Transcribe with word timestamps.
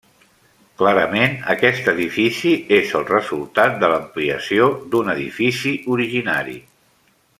Clarament 0.81 1.35
aquest 1.53 1.89
edifici 1.91 2.53
és 2.79 2.95
el 3.01 3.05
resultat 3.11 3.77
de 3.83 3.91
l'ampliació 3.93 4.71
d'un 4.95 5.13
edifici 5.15 5.75
originari. 5.99 6.57